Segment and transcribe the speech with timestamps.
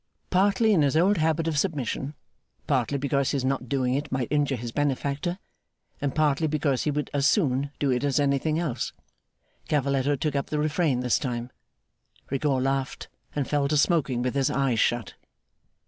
[0.31, 2.15] Partly in his old habit of submission,
[2.65, 5.37] partly because his not doing it might injure his benefactor,
[6.01, 8.93] and partly because he would as soon do it as anything else,
[9.69, 11.51] Cavalletto took up the Refrain this time.
[12.31, 15.13] Rigaud laughed, and fell to smoking with his eyes shut.